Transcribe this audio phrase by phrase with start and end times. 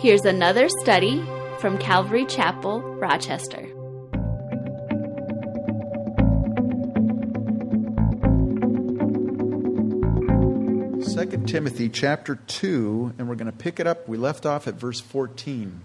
[0.00, 1.22] Here's another study
[1.58, 3.66] from Calvary Chapel, Rochester.
[11.04, 14.08] Second Timothy chapter 2, and we're going to pick it up.
[14.08, 15.82] We left off at verse 14.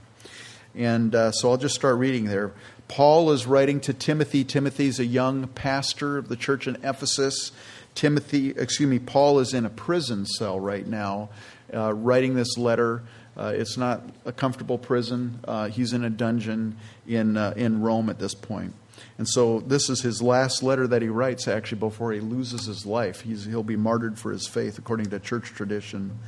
[0.76, 2.54] And uh, so I'll just start reading there.
[2.88, 4.46] Paul is writing to Timothy.
[4.46, 7.52] Timothy's a young pastor of the church in Ephesus.
[7.96, 11.32] Timothy, excuse me, Paul is in a prison cell right now,
[11.74, 13.04] uh, writing this letter.
[13.38, 15.40] Uh, it's not a comfortable prison.
[15.46, 18.74] Uh, he's in a dungeon in, uh, in Rome at this point.
[19.18, 22.86] And so this is his last letter that he writes, actually, before he loses his
[22.86, 23.22] life.
[23.22, 26.20] He's, he'll be martyred for his faith, according to church tradition.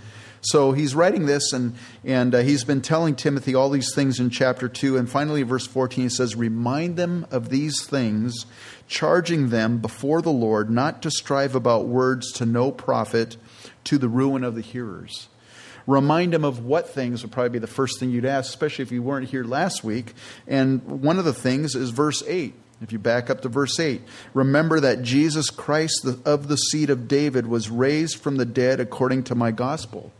[0.41, 4.30] So he's writing this, and, and uh, he's been telling Timothy all these things in
[4.30, 4.97] chapter 2.
[4.97, 8.45] And finally, verse 14, he says, Remind them of these things,
[8.88, 13.38] charging them before the Lord not to strive about words to no profit,
[13.85, 15.27] to the ruin of the hearers.
[15.87, 18.91] Remind them of what things would probably be the first thing you'd ask, especially if
[18.91, 20.13] you weren't here last week.
[20.45, 22.53] And one of the things is verse 8.
[22.81, 24.02] If you back up to verse 8,
[24.35, 29.23] remember that Jesus Christ of the seed of David was raised from the dead according
[29.23, 30.11] to my gospel.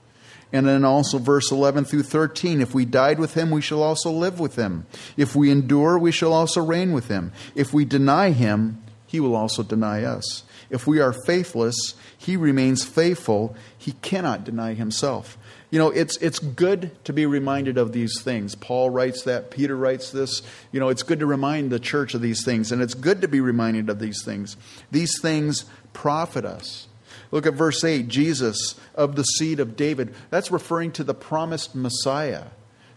[0.51, 4.09] And then also verse 11 through 13 if we died with him, we shall also
[4.09, 4.87] live with him.
[5.17, 7.31] If we endure, we shall also reign with him.
[7.53, 10.43] If we deny him, he will also deny us.
[10.69, 13.55] If we are faithless, he remains faithful.
[13.77, 15.37] He cannot deny himself.
[15.69, 18.55] You know, it's, it's good to be reminded of these things.
[18.55, 20.41] Paul writes that, Peter writes this.
[20.71, 23.27] You know, it's good to remind the church of these things, and it's good to
[23.27, 24.55] be reminded of these things.
[24.91, 26.87] These things profit us.
[27.31, 30.15] Look at verse 8 Jesus of the seed of David.
[30.29, 32.43] That's referring to the promised Messiah,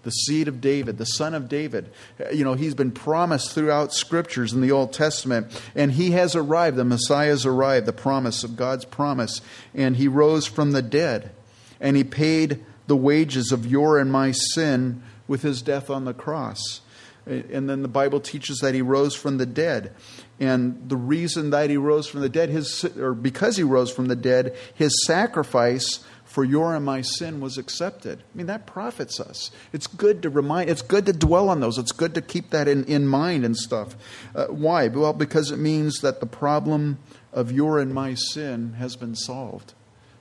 [0.05, 1.91] the seed of David, the son of David.
[2.33, 6.77] You know, he's been promised throughout scriptures in the Old Testament, and he has arrived.
[6.77, 9.41] The Messiah has arrived, the promise of God's promise,
[9.75, 11.33] and he rose from the dead
[11.81, 16.15] and he paid the wages of your and my sin with his death on the
[16.15, 16.81] cross.
[17.27, 19.95] And then the Bible teaches that he rose from the dead.
[20.41, 24.07] And the reason that he rose from the dead, his, or because he rose from
[24.07, 28.21] the dead, his sacrifice for your and my sin was accepted.
[28.21, 29.51] I mean, that profits us.
[29.73, 31.77] It's good to remind, it's good to dwell on those.
[31.77, 33.97] It's good to keep that in, in mind and stuff.
[34.35, 34.89] Uh, why?
[34.89, 36.99] Well, because it means that the problem
[37.33, 39.75] of your and my sin has been solved.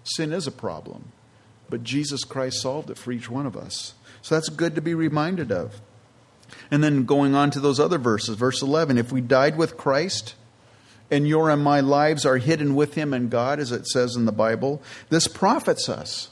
[0.03, 1.11] Sin is a problem
[1.69, 3.93] but Jesus Christ solved it for each one of us.
[4.21, 5.81] So that's good to be reminded of.
[6.71, 10.35] And then going on to those other verses, verse 11 if we died with Christ,
[11.11, 14.25] and your and my lives are hidden with him in God, as it says in
[14.25, 16.29] the Bible, this profits us.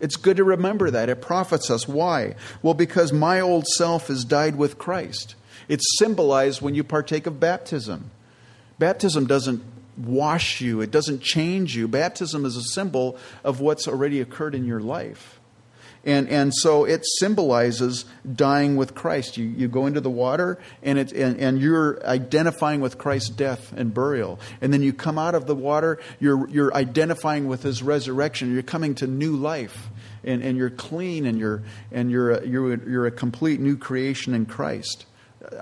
[0.00, 1.08] It's good to remember that.
[1.08, 1.88] It profits us.
[1.88, 2.34] Why?
[2.62, 5.34] Well, because my old self has died with Christ.
[5.68, 8.10] It's symbolized when you partake of baptism.
[8.78, 9.62] Baptism doesn't
[9.96, 11.88] wash you, it doesn't change you.
[11.88, 15.40] Baptism is a symbol of what's already occurred in your life.
[16.06, 19.38] And, and so it symbolizes dying with Christ.
[19.38, 23.72] You, you go into the water and, it, and, and you're identifying with Christ's death
[23.74, 24.38] and burial.
[24.60, 28.52] And then you come out of the water, you're, you're identifying with his resurrection.
[28.52, 29.88] You're coming to new life.
[30.22, 34.34] And, and you're clean and, you're, and you're, a, you're, you're a complete new creation
[34.34, 35.06] in Christ.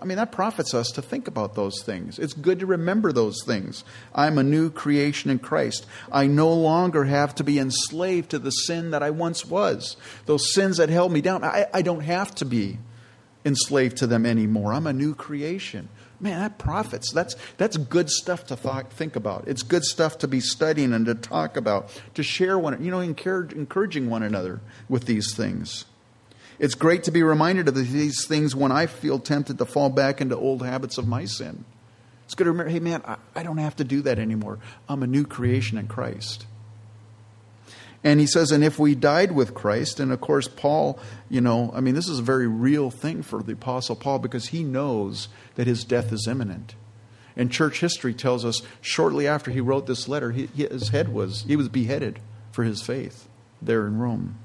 [0.01, 2.19] I mean, that profits us to think about those things.
[2.19, 3.85] It's good to remember those things.
[4.15, 5.87] I'm a new creation in Christ.
[6.11, 9.97] I no longer have to be enslaved to the sin that I once was.
[10.27, 12.79] Those sins that held me down, I, I don't have to be
[13.45, 14.73] enslaved to them anymore.
[14.73, 15.89] I'm a new creation.
[16.21, 17.11] Man, that profits.
[17.13, 19.49] That's, that's good stuff to thought, think about.
[19.49, 23.01] It's good stuff to be studying and to talk about, to share one, you know,
[23.01, 25.85] encouraging one another with these things.
[26.59, 30.21] It's great to be reminded of these things when I feel tempted to fall back
[30.21, 31.65] into old habits of my sin.
[32.25, 34.59] It's good to remember hey, man, I, I don't have to do that anymore.
[34.89, 36.47] I'm a new creation in Christ.
[38.05, 40.99] And he says, and if we died with Christ, and of course, Paul,
[41.29, 44.47] you know, I mean, this is a very real thing for the Apostle Paul because
[44.47, 46.75] he knows that his death is imminent.
[47.37, 51.45] And church history tells us shortly after he wrote this letter, he, his head was,
[51.47, 52.19] he was beheaded
[52.51, 53.29] for his faith
[53.61, 54.39] there in Rome.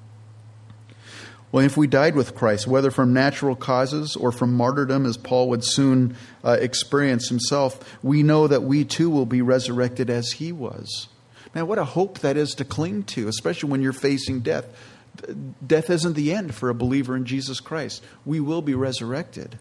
[1.57, 5.49] Well, if we died with Christ, whether from natural causes or from martyrdom, as Paul
[5.49, 10.51] would soon uh, experience himself, we know that we too will be resurrected as he
[10.51, 11.07] was.
[11.55, 14.67] Man, what a hope that is to cling to, especially when you're facing death.
[15.65, 18.03] Death isn't the end for a believer in Jesus Christ.
[18.23, 19.57] We will be resurrected.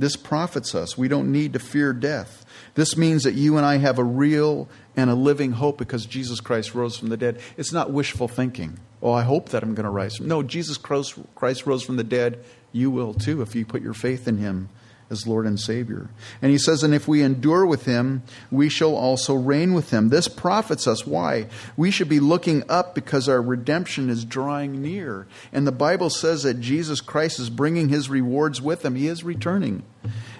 [0.00, 0.98] This profits us.
[0.98, 2.44] We don't need to fear death.
[2.74, 6.40] This means that you and I have a real and a living hope because Jesus
[6.40, 7.38] Christ rose from the dead.
[7.56, 8.80] It's not wishful thinking.
[9.02, 10.20] Oh, I hope that I'm going to rise.
[10.20, 12.44] No, Jesus Christ rose from the dead.
[12.72, 14.68] You will too if you put your faith in him
[15.10, 16.08] as Lord and Savior.
[16.40, 20.08] And he says, And if we endure with him, we shall also reign with him.
[20.08, 21.06] This profits us.
[21.06, 21.48] Why?
[21.76, 25.26] We should be looking up because our redemption is drawing near.
[25.52, 28.94] And the Bible says that Jesus Christ is bringing his rewards with him.
[28.94, 29.82] He is returning.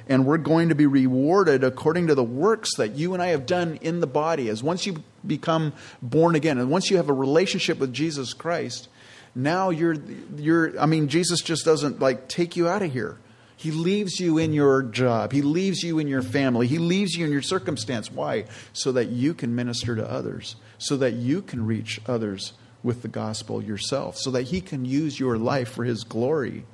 [0.09, 3.47] And we're going to be rewarded according to the works that you and I have
[3.47, 4.49] done in the body.
[4.49, 5.73] As once you become
[6.03, 8.89] born again, and once you have a relationship with Jesus Christ,
[9.35, 9.97] now you're,
[10.37, 13.19] you're I mean, Jesus just doesn't like take you out of here
[13.61, 15.33] he leaves you in your job.
[15.33, 16.67] He leaves you in your family.
[16.67, 18.11] He leaves you in your circumstance.
[18.11, 18.47] Why?
[18.73, 23.09] So that you can minister to others, so that you can reach others with the
[23.09, 26.65] gospel yourself, so that He can use your life for His glory.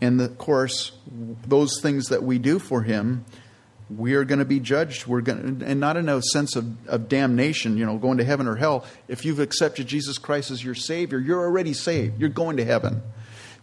[0.00, 0.92] And of course,
[1.48, 3.24] those things that we do for Him,
[3.90, 5.06] we are going to be judged.
[5.06, 8.24] We're going to, and not in a sense of, of damnation, you know, going to
[8.24, 8.84] heaven or hell.
[9.08, 12.18] If you've accepted Jesus Christ as your Savior, you're already saved.
[12.18, 13.02] You're going to heaven.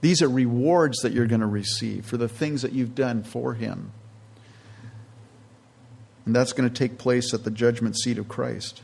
[0.01, 3.53] These are rewards that you're going to receive for the things that you've done for
[3.53, 3.91] Him.
[6.25, 8.83] And that's going to take place at the judgment seat of Christ.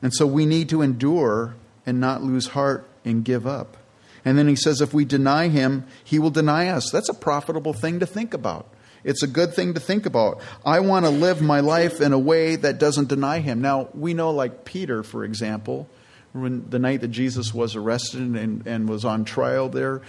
[0.00, 3.76] And so we need to endure and not lose heart and give up.
[4.24, 6.90] And then he says, if we deny him, he will deny us.
[6.90, 8.66] That's a profitable thing to think about.
[9.06, 10.40] It's a good thing to think about.
[10.64, 13.62] I want to live my life in a way that doesn't deny him.
[13.62, 15.88] Now, we know, like Peter, for example,
[16.32, 20.02] when the night that Jesus was arrested and, and was on trial there,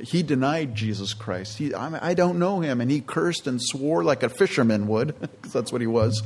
[0.00, 1.58] he denied Jesus Christ.
[1.58, 2.80] He, I, I don't know him.
[2.80, 6.22] And he cursed and swore like a fisherman would, because that's what he was.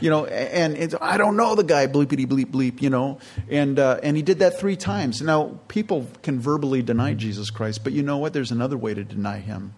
[0.00, 3.20] You know, and, I don't know the guy, bleepity bleep bleep, you know.
[3.48, 5.22] And, uh, and he did that three times.
[5.22, 8.32] Now, people can verbally deny Jesus Christ, but you know what?
[8.32, 9.74] There's another way to deny him.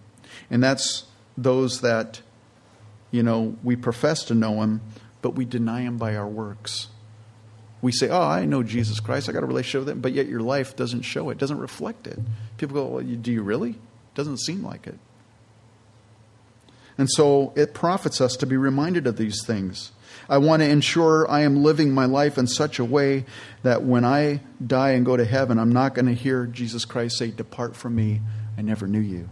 [0.49, 1.03] And that's
[1.37, 2.21] those that,
[3.11, 4.81] you know, we profess to know him,
[5.21, 6.87] but we deny him by our works
[7.85, 9.29] we say, Oh, I know Jesus Christ.
[9.29, 10.01] I got a relationship with him.
[10.01, 12.17] But yet your life doesn't show it, doesn't reflect it.
[12.57, 13.75] People go, well, Do you really?
[14.15, 14.97] Doesn't seem like it.
[16.97, 19.91] And so it profits us to be reminded of these things.
[20.27, 23.25] I want to ensure I am living my life in such a way
[23.61, 27.17] that when I die and go to heaven, I'm not going to hear Jesus Christ
[27.19, 28.21] say, Depart from me,
[28.57, 29.29] I never knew you.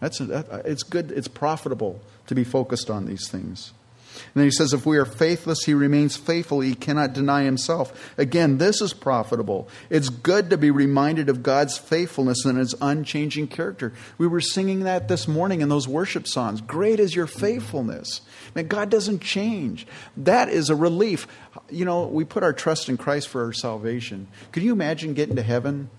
[0.00, 3.72] That's that, uh, it's good, it's profitable to be focused on these things.
[4.14, 6.60] And then he says, if we are faithless, he remains faithful.
[6.60, 8.12] He cannot deny himself.
[8.18, 9.68] Again, this is profitable.
[9.90, 13.92] It's good to be reminded of God's faithfulness and his unchanging character.
[14.16, 16.60] We were singing that this morning in those worship songs.
[16.60, 18.22] Great is your faithfulness.
[18.56, 19.86] Man, God doesn't change.
[20.16, 21.28] That is a relief.
[21.70, 24.26] You know, we put our trust in Christ for our salvation.
[24.50, 25.90] Could you imagine getting to heaven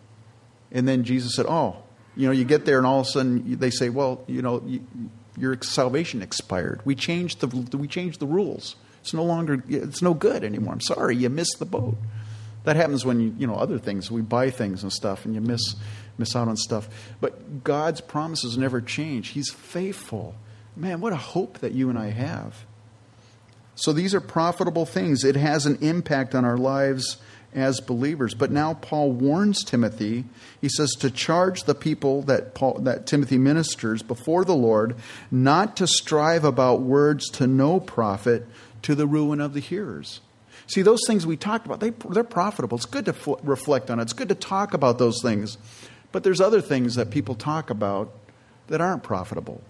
[0.72, 1.78] and then Jesus said, Oh,
[2.20, 4.62] you know, you get there and all of a sudden they say, Well, you know,
[4.66, 4.82] you,
[5.38, 6.82] your salvation expired.
[6.84, 8.76] We changed the we changed the rules.
[9.00, 10.74] It's no longer it's no good anymore.
[10.74, 11.96] I'm sorry, you missed the boat.
[12.66, 14.12] That happens when you you know other things.
[14.12, 15.78] We buy things and stuff, and you miss
[16.18, 16.90] miss out on stuff.
[17.22, 19.30] But God's promises never change.
[19.30, 20.36] He's faithful.
[20.76, 22.66] Man, what a hope that you and I have.
[23.76, 25.24] So these are profitable things.
[25.24, 27.16] It has an impact on our lives
[27.54, 28.34] as believers.
[28.34, 30.26] But now Paul warns Timothy.
[30.62, 34.96] He says to charge the people that Paul, that Timothy ministers before the Lord
[35.32, 38.46] not to strive about words to no profit
[38.84, 40.22] to the ruin of the hearers.
[40.68, 42.78] See, those things we talked about, they, they're profitable.
[42.78, 44.04] It's good to f- reflect on it.
[44.04, 45.58] It's good to talk about those things.
[46.12, 48.12] But there's other things that people talk about
[48.68, 49.62] that aren't profitable.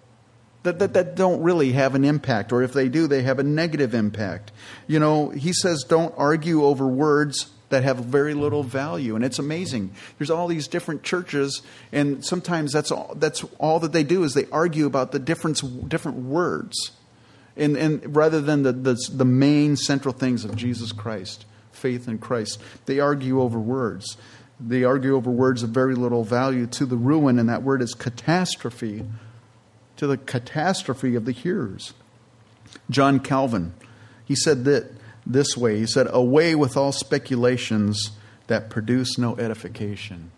[0.64, 3.44] That, that, that don't really have an impact, or if they do, they have a
[3.44, 4.52] negative impact.
[4.88, 9.16] You know, he says don't argue over words that have very little value.
[9.16, 9.92] And it's amazing.
[10.18, 11.62] There's all these different churches,
[11.92, 15.90] and sometimes that's all, that's all that they do is they argue about the different,
[15.90, 16.92] different words.
[17.56, 22.18] And, and rather than the, the, the main central things of Jesus Christ, faith in
[22.18, 24.18] Christ, they argue over words.
[24.60, 27.94] They argue over words of very little value to the ruin, and that word is
[27.94, 29.06] catastrophe,
[29.98, 31.94] to the catastrophe of the hearers.
[32.90, 33.74] John Calvin,
[34.26, 34.92] he said that
[35.30, 35.78] this way.
[35.80, 38.12] He said, Away with all speculations
[38.48, 40.32] that produce no edification.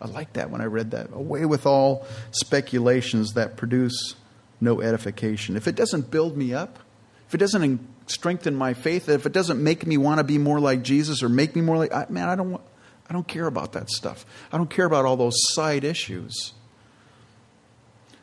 [0.00, 1.12] I like that when I read that.
[1.12, 4.14] Away with all speculations that produce
[4.60, 5.56] no edification.
[5.56, 6.78] If it doesn't build me up,
[7.26, 10.60] if it doesn't strengthen my faith, if it doesn't make me want to be more
[10.60, 12.60] like Jesus or make me more like, I, man, I don't,
[13.08, 14.24] I don't care about that stuff.
[14.52, 16.54] I don't care about all those side issues.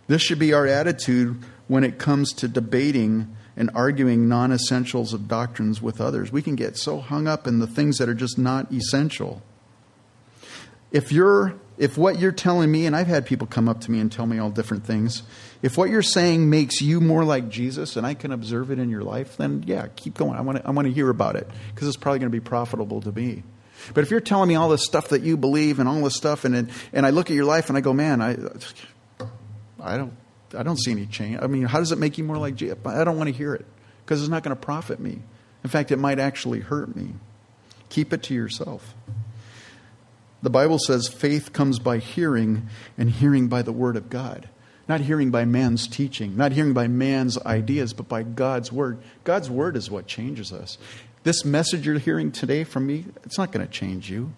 [0.08, 5.28] This should be our attitude when it comes to debating and arguing non essentials of
[5.28, 6.32] doctrines with others.
[6.32, 9.42] We can get so hung up in the things that are just not essential.
[10.92, 14.00] If you're if what you're telling me, and I've had people come up to me
[14.00, 15.24] and tell me all different things,
[15.62, 18.90] if what you're saying makes you more like Jesus and I can observe it in
[18.90, 20.38] your life, then yeah, keep going.
[20.38, 22.44] I want to, I want to hear about it because it's probably going to be
[22.44, 23.44] profitable to me.
[23.94, 26.46] But if you're telling me all this stuff that you believe and all this stuff,
[26.46, 28.38] and and I look at your life and I go, man, I,
[29.82, 30.14] I don't,
[30.58, 31.40] I don't see any change.
[31.42, 32.78] I mean, how does it make you more like Jesus?
[32.86, 33.66] I don't want to hear it
[34.04, 35.20] because it's not going to profit me.
[35.64, 37.14] In fact, it might actually hurt me.
[37.90, 38.94] Keep it to yourself.
[40.44, 44.50] The Bible says faith comes by hearing, and hearing by the Word of God.
[44.88, 49.00] Not hearing by man's teaching, not hearing by man's ideas, but by God's Word.
[49.24, 50.78] God's Word is what changes us.
[51.24, 54.34] This message you're hearing today from me, it's not going to change you.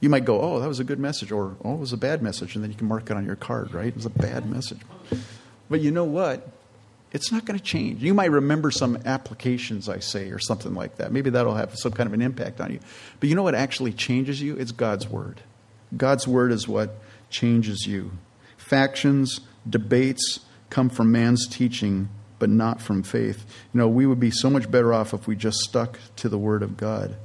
[0.00, 2.22] You might go, oh, that was a good message, or oh, it was a bad
[2.22, 3.86] message, and then you can mark it on your card, right?
[3.86, 4.80] It was a bad message.
[5.70, 6.48] But you know what?
[7.12, 8.02] It's not going to change.
[8.02, 11.12] You might remember some applications I say or something like that.
[11.12, 12.80] Maybe that'll have some kind of an impact on you.
[13.20, 14.56] But you know what actually changes you?
[14.56, 15.40] It's God's Word.
[15.96, 16.96] God's Word is what
[17.30, 18.10] changes you.
[18.58, 23.46] Factions, debates come from man's teaching, but not from faith.
[23.72, 26.38] You know, we would be so much better off if we just stuck to the
[26.38, 27.16] Word of God.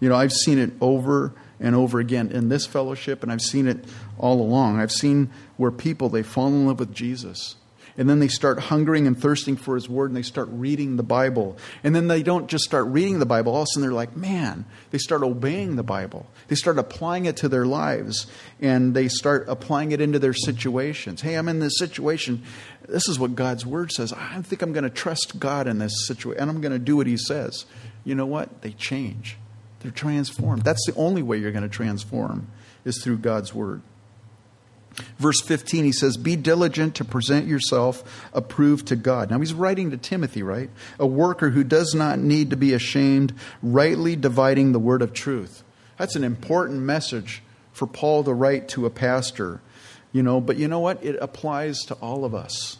[0.00, 3.66] You know, I've seen it over and over again in this fellowship, and I've seen
[3.66, 3.84] it
[4.18, 4.78] all along.
[4.78, 7.56] I've seen where people, they fall in love with Jesus.
[7.98, 11.02] And then they start hungering and thirsting for His Word and they start reading the
[11.02, 11.58] Bible.
[11.82, 14.16] And then they don't just start reading the Bible, all of a sudden they're like,
[14.16, 16.30] man, they start obeying the Bible.
[16.46, 18.28] They start applying it to their lives
[18.60, 21.22] and they start applying it into their situations.
[21.22, 22.44] Hey, I'm in this situation.
[22.88, 24.12] This is what God's Word says.
[24.12, 26.96] I think I'm going to trust God in this situation and I'm going to do
[26.96, 27.66] what He says.
[28.04, 28.62] You know what?
[28.62, 29.36] They change.
[29.80, 30.62] They're transformed.
[30.62, 32.48] That's the only way you're going to transform
[32.84, 33.82] is through God's word.
[35.18, 39.30] Verse 15, he says, Be diligent to present yourself approved to God.
[39.30, 40.70] Now, he's writing to Timothy, right?
[40.98, 45.62] A worker who does not need to be ashamed, rightly dividing the word of truth.
[45.98, 47.42] That's an important message
[47.72, 49.60] for Paul to write to a pastor,
[50.10, 51.04] you know, but you know what?
[51.04, 52.78] It applies to all of us.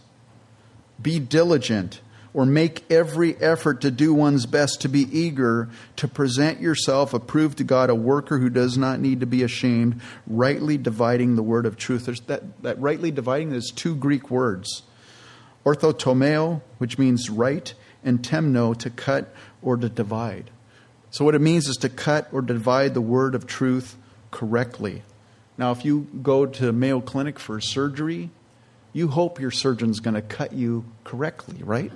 [1.01, 2.01] Be diligent
[2.35, 7.59] or make every effort to do one's best to be eager to present yourself approved
[7.59, 11.67] to God, a worker who does not need to be ashamed, rightly dividing the word
[11.67, 12.07] of truth.
[12.07, 14.83] There's that, that rightly dividing is two Greek words
[15.65, 20.51] orthotomeo, which means right, and temno, to cut or to divide.
[21.11, 23.97] So, what it means is to cut or divide the word of truth
[24.31, 25.03] correctly.
[25.57, 28.31] Now, if you go to Mayo Clinic for surgery,
[28.93, 31.93] you hope your surgeon's going to cut you correctly, right?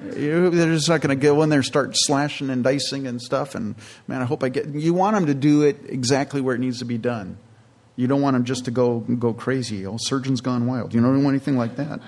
[0.00, 3.54] They're just not going to go in there and start slashing and dicing and stuff.
[3.54, 3.74] And
[4.06, 4.68] man, I hope I get.
[4.68, 7.38] You want them to do it exactly where it needs to be done.
[7.96, 9.86] You don't want them just to go go crazy.
[9.86, 10.94] Oh, surgeon's gone wild.
[10.94, 12.00] You don't want anything like that.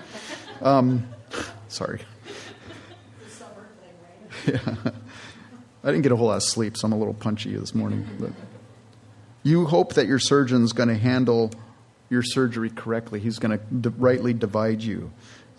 [0.62, 1.08] Um,
[1.68, 2.00] sorry.
[4.46, 4.58] Yeah.
[5.82, 8.06] I didn't get a whole lot of sleep, so I'm a little punchy this morning.
[8.18, 8.32] But
[9.42, 11.50] you hope that your surgeon's going to handle
[12.10, 13.18] your surgery correctly.
[13.18, 15.10] He's going to rightly divide you.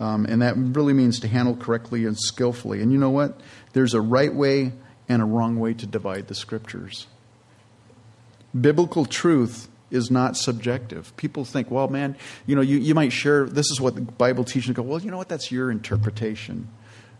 [0.02, 2.82] Um, and that really means to handle correctly and skillfully.
[2.82, 3.40] And you know what?
[3.72, 4.72] There's a right way
[5.08, 7.06] and a wrong way to divide the scriptures.
[8.58, 11.16] Biblical truth is not subjective.
[11.16, 12.16] People think, well, man,
[12.46, 15.00] you know, you, you might share, this is what the Bible teaches, and go, well,
[15.00, 15.28] you know what?
[15.28, 16.66] That's your interpretation.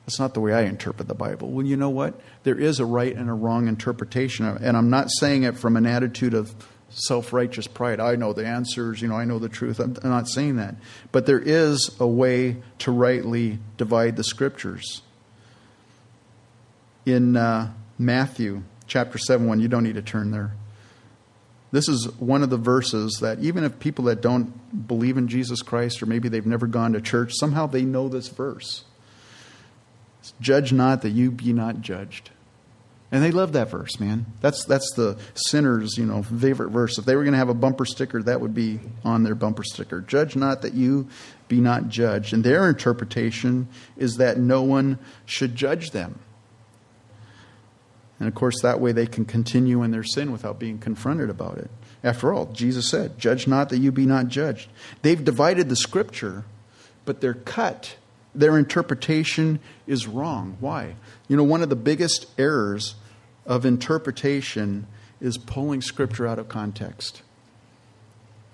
[0.04, 1.52] That's not the way I interpret the Bible.
[1.52, 2.20] Well, you know what?
[2.42, 4.44] There is a right and a wrong interpretation.
[4.44, 6.52] And I'm not saying it from an attitude of
[6.92, 8.00] self righteous pride.
[8.00, 9.80] I know the answers, you know, I know the truth.
[9.80, 10.76] I'm, not saying that.
[11.10, 15.02] But there is a way to rightly divide the scriptures.
[17.04, 20.52] In uh, Matthew chapter 7 1, you don't need to turn there.
[21.72, 25.62] This is one of the verses that even if people that don't believe in Jesus
[25.62, 28.84] Christ or maybe they've never gone to church, somehow they know this verse.
[30.40, 32.30] Judge not that you be not judged.
[33.12, 34.24] And they love that verse, man.
[34.40, 36.96] That's that's the sinner's, you know, favorite verse.
[36.96, 39.62] If they were going to have a bumper sticker, that would be on their bumper
[39.62, 40.00] sticker.
[40.00, 41.08] Judge not that you
[41.46, 42.32] be not judged.
[42.32, 46.20] And their interpretation is that no one should judge them.
[48.18, 51.58] And of course, that way they can continue in their sin without being confronted about
[51.58, 51.70] it.
[52.02, 54.70] After all, Jesus said, Judge not that you be not judged.
[55.02, 56.44] They've divided the scripture,
[57.04, 57.96] but they're cut.
[58.34, 60.56] Their interpretation is wrong.
[60.60, 60.94] Why?
[61.28, 62.94] You know, one of the biggest errors
[63.46, 64.86] of interpretation
[65.20, 67.22] is pulling scripture out of context.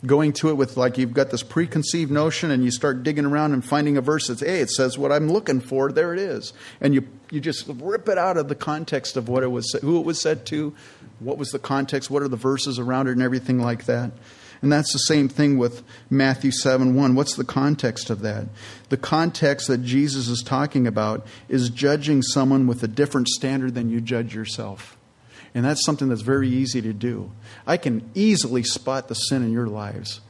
[0.07, 3.53] Going to it with like you've got this preconceived notion and you start digging around
[3.53, 6.53] and finding a verse that's, hey, it says what I'm looking for, there it is.
[6.81, 9.99] And you, you just rip it out of the context of what it was, who
[9.99, 10.75] it was said to,
[11.19, 14.13] what was the context, what are the verses around it, and everything like that.
[14.61, 17.15] And that's the same thing with Matthew 7 1.
[17.15, 18.47] What's the context of that?
[18.89, 23.91] The context that Jesus is talking about is judging someone with a different standard than
[23.91, 24.97] you judge yourself.
[25.55, 27.31] And that's something that's very easy to do.
[27.67, 30.21] I can easily spot the sin in your lives.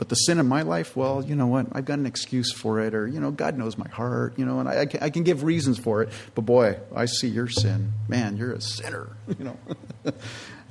[0.00, 1.66] But the sin in my life, well, you know what?
[1.72, 4.58] I've got an excuse for it, or, you know, God knows my heart, you know,
[4.58, 6.08] and I, I, can, I can give reasons for it.
[6.34, 7.92] But boy, I see your sin.
[8.08, 9.58] Man, you're a sinner, you know.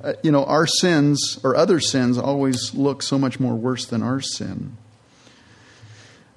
[0.02, 4.02] uh, you know, our sins or other sins always look so much more worse than
[4.02, 4.76] our sin.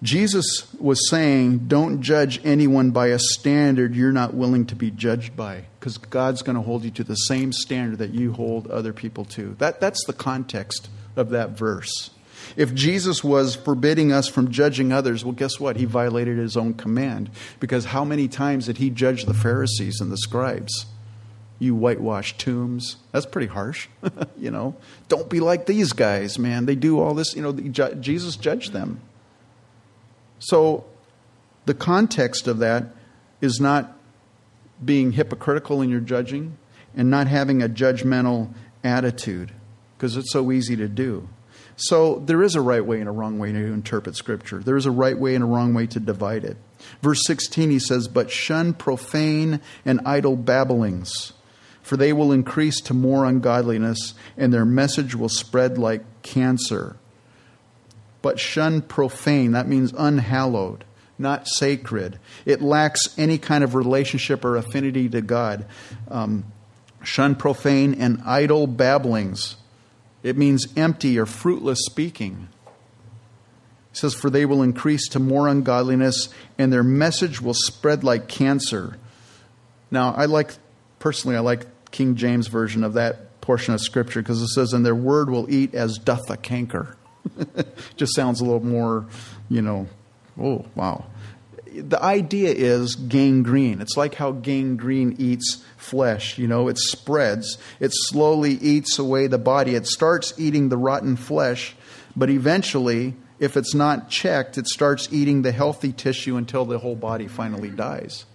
[0.01, 5.33] Jesus was saying, don't judge anyone by a standard you're not willing to be judged
[5.37, 8.91] by, because God's going to hold you to the same standard that you hold other
[8.91, 9.55] people to.
[9.59, 12.09] That, that's the context of that verse.
[12.57, 15.77] If Jesus was forbidding us from judging others, well, guess what?
[15.77, 17.29] He violated his own command.
[17.61, 20.85] Because how many times did he judge the Pharisees and the scribes?
[21.63, 22.97] You whitewashed tombs.
[23.13, 23.87] That's pretty harsh.
[24.37, 24.75] you know,
[25.07, 26.65] don't be like these guys, man.
[26.65, 27.35] They do all this.
[27.35, 28.99] You know, Jesus judged them.
[30.39, 30.83] So
[31.65, 32.87] the context of that
[33.39, 33.97] is not
[34.83, 36.57] being hypocritical in your judging
[36.97, 38.53] and not having a judgmental
[38.83, 39.53] attitude
[39.95, 41.29] because it's so easy to do.
[41.77, 44.59] So there is a right way and a wrong way to interpret Scripture.
[44.59, 46.57] There is a right way and a wrong way to divide it.
[47.01, 51.33] Verse 16, he says, But shun profane and idle babblings,
[51.83, 56.95] for they will increase to more ungodliness, and their message will spread like cancer
[58.23, 59.51] but shun profane.
[59.51, 60.85] That means unhallowed,
[61.19, 62.17] not sacred.
[62.45, 65.67] It lacks any kind of relationship or affinity to God.
[66.07, 66.45] Um,
[67.03, 69.57] shun profane and idle babblings.
[70.23, 72.47] It means empty or fruitless speaking.
[73.91, 78.29] It says, For they will increase to more ungodliness, and their message will spread like
[78.29, 78.97] cancer.
[79.91, 80.53] Now, I like,
[80.99, 84.85] personally, I like King James Version of that portion of Scripture because it says, And
[84.85, 86.97] their word will eat as doth a canker.
[87.95, 89.05] Just sounds a little more,
[89.49, 89.87] you know,
[90.37, 91.05] oh, wow.
[91.71, 93.79] The idea is gangrene.
[93.79, 96.37] It's like how gangrene eats flesh.
[96.37, 99.75] You know, it spreads, it slowly eats away the body.
[99.75, 101.75] It starts eating the rotten flesh,
[102.15, 106.95] but eventually, if it's not checked, it starts eating the healthy tissue until the whole
[106.95, 108.25] body finally dies.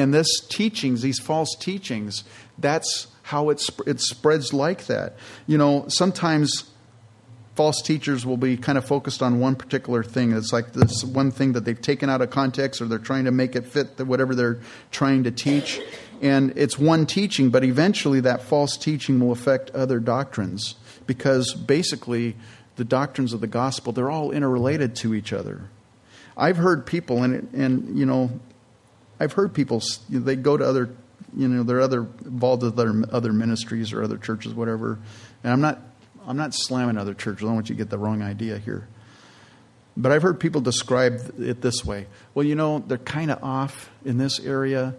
[0.00, 2.24] And this teachings, these false teachings,
[2.58, 5.16] that's how it, sp- it spreads like that.
[5.46, 6.64] You know, sometimes
[7.54, 10.32] false teachers will be kind of focused on one particular thing.
[10.32, 13.30] It's like this one thing that they've taken out of context or they're trying to
[13.30, 15.80] make it fit whatever they're trying to teach.
[16.22, 20.76] And it's one teaching, but eventually that false teaching will affect other doctrines
[21.06, 22.36] because basically
[22.76, 25.64] the doctrines of the gospel, they're all interrelated to each other.
[26.36, 28.30] I've heard people, and, and you know,
[29.20, 30.90] I've heard people, they go to other,
[31.36, 34.98] you know, they're other, involved with other, other ministries or other churches, whatever.
[35.44, 35.80] And I'm not
[36.26, 37.42] I'm not slamming other churches.
[37.42, 38.86] I don't want you to get the wrong idea here.
[39.96, 42.06] But I've heard people describe it this way.
[42.34, 44.94] Well, you know, they're kind of off in this area,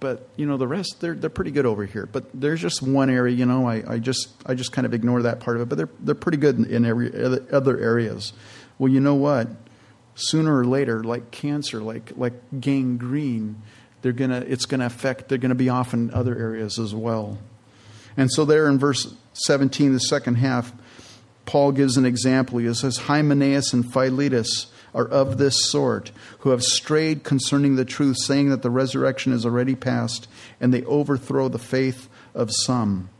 [0.00, 2.06] but you know, the rest they're they're pretty good over here.
[2.06, 5.22] But there's just one area, you know, I, I just I just kind of ignore
[5.22, 5.68] that part of it.
[5.68, 7.12] But they're they're pretty good in, in every
[7.52, 8.32] other areas.
[8.78, 9.48] Well, you know what?
[10.16, 13.62] Sooner or later, like cancer, like like gangrene,
[14.02, 15.28] they're gonna it's gonna affect.
[15.28, 17.38] They're gonna be off in other areas as well.
[18.16, 20.72] And so there in verse 17, the second half,
[21.44, 22.58] Paul gives an example.
[22.58, 28.16] He says, Hymenaeus and Philetus are of this sort, who have strayed concerning the truth,
[28.18, 30.26] saying that the resurrection is already past,
[30.58, 33.10] and they overthrow the faith of some.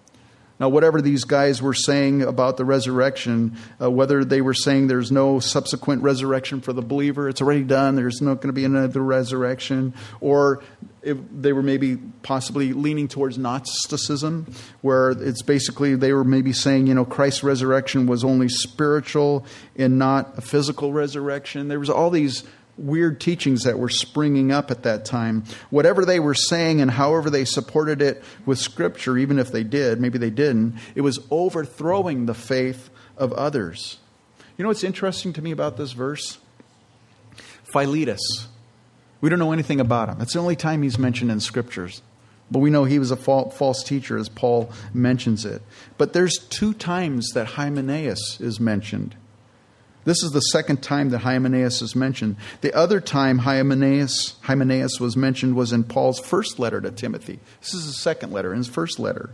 [0.58, 5.12] Now, whatever these guys were saying about the resurrection, uh, whether they were saying there's
[5.12, 9.02] no subsequent resurrection for the believer, it's already done, there's not going to be another
[9.02, 10.62] resurrection, or
[11.02, 16.94] they were maybe possibly leaning towards Gnosticism, where it's basically they were maybe saying, you
[16.94, 21.68] know, Christ's resurrection was only spiritual and not a physical resurrection.
[21.68, 22.42] There was all these
[22.78, 25.44] weird teachings that were springing up at that time.
[25.70, 30.00] Whatever they were saying and however they supported it with Scripture, even if they did,
[30.00, 33.98] maybe they didn't, it was overthrowing the faith of others.
[34.56, 36.38] You know what's interesting to me about this verse?
[37.64, 38.48] Philetus.
[39.20, 40.20] We don't know anything about him.
[40.20, 42.02] It's the only time he's mentioned in Scriptures.
[42.50, 45.62] But we know he was a false teacher, as Paul mentions it.
[45.98, 49.16] But there's two times that Hymenaeus is mentioned.
[50.06, 52.36] This is the second time that Hymenaeus is mentioned.
[52.60, 57.40] The other time Hymenaeus, Hymenaeus was mentioned was in Paul's first letter to Timothy.
[57.60, 59.30] This is his second letter, in his first letter.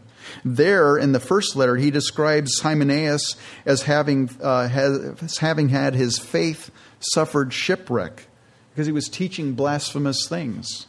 [0.47, 6.19] There, in the first letter, he describes Hymenaeus as having, uh, has, having had his
[6.19, 8.27] faith suffered shipwreck
[8.71, 10.87] because he was teaching blasphemous things.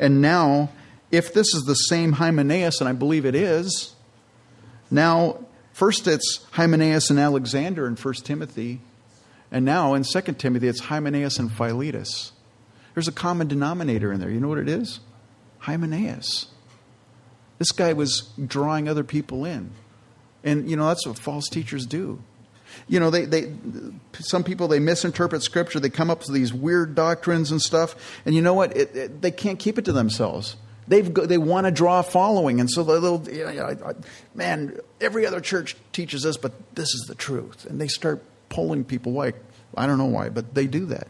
[0.00, 0.70] And now,
[1.12, 3.94] if this is the same Hymenaeus, and I believe it is,
[4.90, 8.80] now, first it's Hymenaeus and Alexander in 1 Timothy.
[9.50, 12.32] And now in 2 Timothy, it's Hymenaeus and Philetus.
[12.94, 14.30] There's a common denominator in there.
[14.30, 15.00] You know what it is?
[15.60, 16.46] Hymenaeus.
[17.58, 19.70] This guy was drawing other people in.
[20.44, 22.22] And, you know, that's what false teachers do.
[22.88, 23.52] You know, they, they,
[24.18, 25.80] some people, they misinterpret Scripture.
[25.80, 28.20] They come up with these weird doctrines and stuff.
[28.24, 28.76] And you know what?
[28.76, 30.56] It, it, they can't keep it to themselves.
[30.88, 32.60] They've they want to draw a following.
[32.60, 33.94] And so they'll, you know,
[34.34, 37.64] man, every other church teaches this, but this is the truth.
[37.64, 39.32] And they start pulling people away.
[39.76, 41.08] I don't know why, but they do that.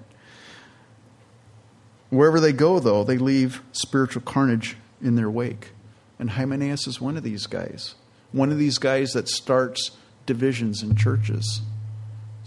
[2.11, 5.72] Wherever they go, though, they leave spiritual carnage in their wake.
[6.18, 7.94] And Hymenaeus is one of these guys.
[8.33, 9.90] One of these guys that starts
[10.25, 11.62] divisions in churches.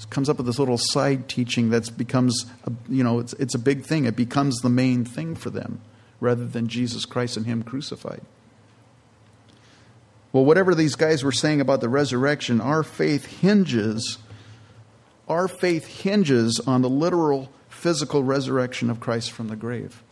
[0.10, 3.60] comes up with this little side teaching that becomes, a, you know, it's, it's a
[3.60, 4.06] big thing.
[4.06, 5.82] It becomes the main thing for them
[6.20, 8.22] rather than Jesus Christ and Him crucified.
[10.32, 14.20] Well, whatever these guys were saying about the resurrection, our faith hinges,
[15.30, 20.04] our faith hinges on the literal physical resurrection of Christ from the grave.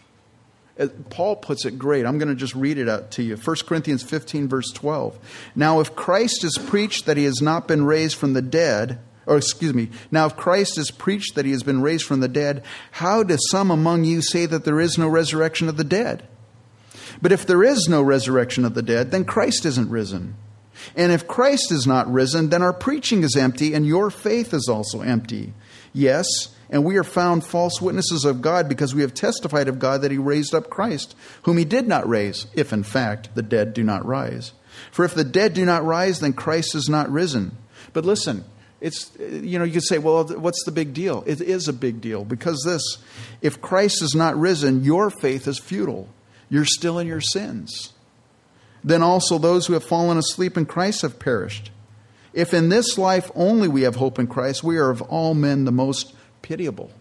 [0.79, 2.05] Uh, Paul puts it great.
[2.05, 3.35] I'm going to just read it out to you.
[3.35, 5.17] 1 Corinthians 15, verse 12.
[5.55, 9.37] Now, if Christ is preached that he has not been raised from the dead, or
[9.37, 12.63] excuse me, now if Christ is preached that he has been raised from the dead,
[12.91, 16.27] how do some among you say that there is no resurrection of the dead?
[17.21, 20.35] But if there is no resurrection of the dead, then Christ isn't risen.
[20.95, 24.67] And if Christ is not risen, then our preaching is empty and your faith is
[24.69, 25.53] also empty.
[25.93, 26.27] Yes,
[26.69, 30.11] and we are found false witnesses of God because we have testified of God that
[30.11, 33.83] he raised up Christ, whom he did not raise, if in fact the dead do
[33.83, 34.53] not rise.
[34.91, 37.57] For if the dead do not rise, then Christ is not risen.
[37.93, 38.43] But listen,
[38.79, 41.99] it's you know you could say well what's the big deal it is a big
[41.99, 42.97] deal because this
[43.41, 46.07] if christ is not risen your faith is futile
[46.49, 47.93] you're still in your sins
[48.83, 51.71] then also those who have fallen asleep in christ have perished
[52.33, 55.65] if in this life only we have hope in christ we are of all men
[55.65, 56.13] the most
[56.47, 56.91] pitiable.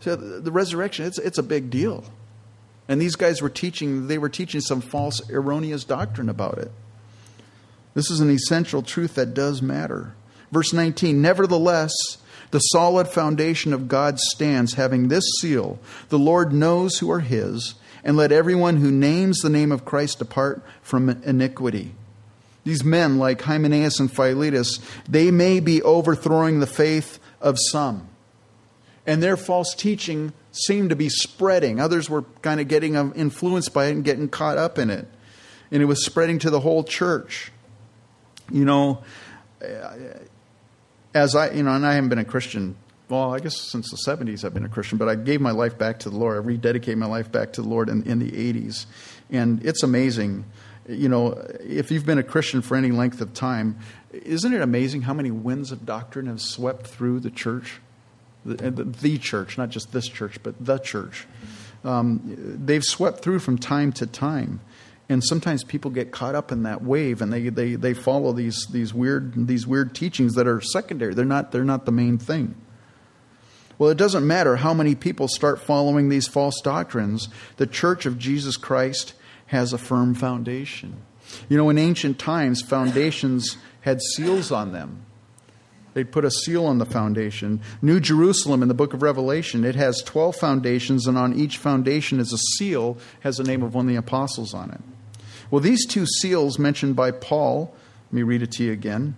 [0.00, 2.04] So the resurrection, it's, it's a big deal.
[2.88, 6.72] And these guys were teaching, they were teaching some false, erroneous doctrine about it.
[7.94, 10.14] This is an essential truth that does matter.
[10.50, 11.92] Verse 19 Nevertheless,
[12.50, 17.74] the solid foundation of God stands, having this seal The Lord knows who are his,
[18.04, 21.94] and let everyone who names the name of Christ depart from iniquity.
[22.64, 28.08] These men, like Hymenaeus and Philetus, they may be overthrowing the faith of some
[29.06, 31.80] and their false teaching seemed to be spreading.
[31.80, 35.08] Others were kind of getting um, influenced by it and getting caught up in it.
[35.70, 37.50] And it was spreading to the whole church.
[38.50, 39.02] You know,
[41.14, 42.76] as I, you know, and I haven't been a Christian,
[43.12, 45.76] well, I guess since the 70s I've been a Christian, but I gave my life
[45.76, 46.42] back to the Lord.
[46.42, 48.86] I rededicated my life back to the Lord in, in the 80s.
[49.30, 50.46] And it's amazing.
[50.88, 53.78] You know, if you've been a Christian for any length of time,
[54.12, 57.80] isn't it amazing how many winds of doctrine have swept through the church?
[58.44, 61.26] the, the church, not just this church, but the church.
[61.84, 62.20] Um,
[62.64, 64.60] they've swept through from time to time.
[65.08, 68.66] And sometimes people get caught up in that wave and they, they, they follow these,
[68.70, 71.14] these, weird, these weird teachings that are secondary.
[71.14, 72.54] They're not, they're not the main thing.
[73.82, 78.16] Well, it doesn't matter how many people start following these false doctrines, the church of
[78.16, 79.12] Jesus Christ
[79.46, 81.02] has a firm foundation.
[81.48, 85.04] You know, in ancient times, foundations had seals on them.
[85.94, 87.60] They'd put a seal on the foundation.
[87.82, 92.20] New Jerusalem in the book of Revelation, it has 12 foundations, and on each foundation
[92.20, 94.80] is a seal, has the name of one of the apostles on it.
[95.50, 99.16] Well, these two seals mentioned by Paul, let me read it to you again.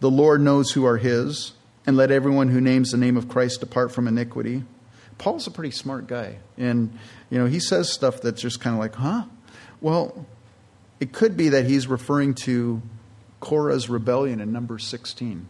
[0.00, 1.52] The Lord knows who are his,
[1.90, 4.62] and let everyone who names the name of Christ depart from iniquity.
[5.18, 6.96] Paul's a pretty smart guy, and
[7.30, 9.24] you know, he says stuff that's just kind of like, huh?
[9.80, 10.24] Well,
[11.00, 12.80] it could be that he's referring to
[13.40, 15.48] Korah's rebellion in number 16.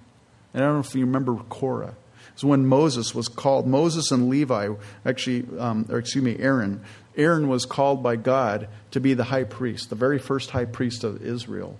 [0.54, 1.94] And I don't know if you remember Korah.
[2.32, 3.66] It's when Moses was called.
[3.66, 4.70] Moses and Levi,
[5.04, 6.82] actually, um, or excuse me, Aaron.
[7.18, 11.04] Aaron was called by God to be the high priest, the very first high priest
[11.04, 11.78] of Israel.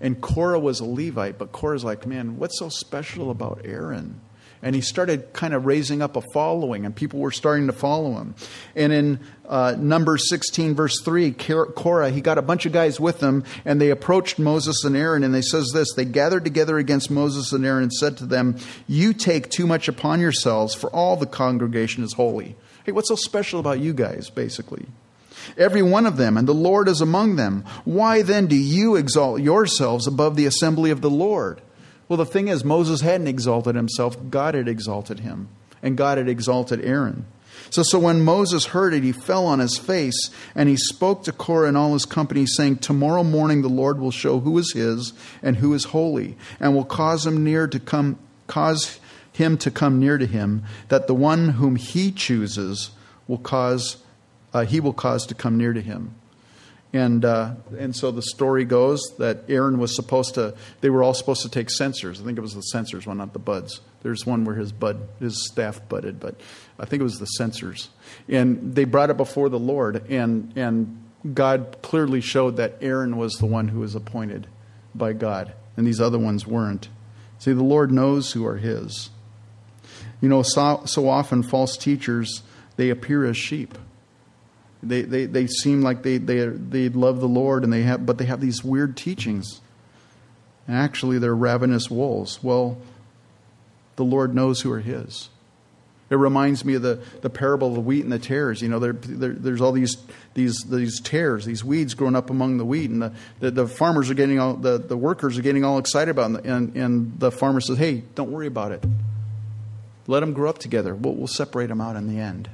[0.00, 4.20] And Korah was a Levite, but Korah's like, man, what's so special about Aaron?
[4.62, 8.14] and he started kind of raising up a following, and people were starting to follow
[8.14, 8.34] him.
[8.74, 13.20] And in uh, Numbers 16, verse 3, Korah, he got a bunch of guys with
[13.20, 17.10] him, and they approached Moses and Aaron, and they says this, they gathered together against
[17.10, 18.56] Moses and Aaron and said to them,
[18.86, 22.56] You take too much upon yourselves, for all the congregation is holy.
[22.84, 24.86] Hey, what's so special about you guys, basically?
[25.56, 27.64] Every one of them, and the Lord is among them.
[27.84, 31.60] Why then do you exalt yourselves above the assembly of the Lord?
[32.08, 35.48] Well, the thing is, Moses hadn't exalted himself, God had exalted him,
[35.82, 37.26] and God had exalted Aaron.
[37.70, 41.32] So, so when Moses heard it, he fell on his face, and he spoke to
[41.32, 45.12] Korah and all his company, saying, Tomorrow morning the Lord will show who is his
[45.42, 48.98] and who is holy, and will cause him near to come cause
[49.32, 52.90] him to come near to him, that the one whom he chooses
[53.26, 53.98] will cause
[54.52, 56.14] uh, he will cause to come near to him.
[56.92, 61.12] And, uh, and so the story goes that Aaron was supposed to, they were all
[61.12, 62.20] supposed to take censers.
[62.20, 63.80] I think it was the censers one, not the buds.
[64.02, 66.40] There's one where his bud, his staff budded, but
[66.78, 67.90] I think it was the censers.
[68.26, 71.02] And they brought it before the Lord, and, and
[71.34, 74.46] God clearly showed that Aaron was the one who was appointed
[74.94, 76.88] by God, and these other ones weren't.
[77.38, 79.10] See, the Lord knows who are his.
[80.20, 82.42] You know, so, so often false teachers,
[82.76, 83.76] they appear as sheep.
[84.82, 88.18] They, they, they seem like they, they, they love the Lord, and they have, but
[88.18, 89.60] they have these weird teachings.
[90.66, 92.42] And actually, they're ravenous wolves.
[92.42, 92.78] Well,
[93.96, 95.30] the Lord knows who are His.
[96.10, 98.62] It reminds me of the, the parable of the wheat and the tares.
[98.62, 99.96] You know, there, there, there's all these,
[100.32, 104.08] these, these tares, these weeds growing up among the wheat, and the, the, the farmers
[104.08, 106.44] are getting all, the, the workers are getting all excited about it.
[106.46, 108.82] And, and the farmer says, hey, don't worry about it.
[110.06, 110.94] Let them grow up together.
[110.94, 112.48] We'll, we'll separate them out in the end.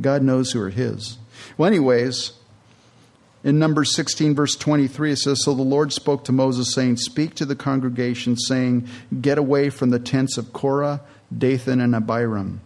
[0.00, 1.18] God knows who are His.
[1.56, 2.32] Well, anyways,
[3.44, 7.34] in Numbers 16, verse 23, it says So the Lord spoke to Moses, saying, Speak
[7.36, 8.88] to the congregation, saying,
[9.20, 11.00] Get away from the tents of Korah,
[11.36, 12.60] Dathan, and Abiram.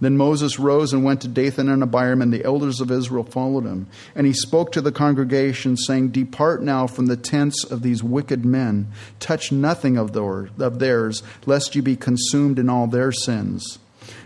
[0.00, 3.64] Then Moses rose and went to Dathan and Abiram, and the elders of Israel followed
[3.64, 3.86] him.
[4.16, 8.44] And he spoke to the congregation, saying, Depart now from the tents of these wicked
[8.44, 8.92] men.
[9.20, 13.78] Touch nothing of theirs, lest you be consumed in all their sins.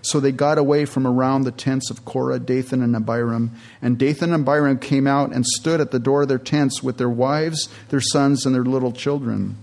[0.06, 3.50] So they got away from around the tents of Korah, Dathan, and Abiram.
[3.82, 6.96] And Dathan and Abiram came out and stood at the door of their tents with
[6.96, 9.56] their wives, their sons, and their little children.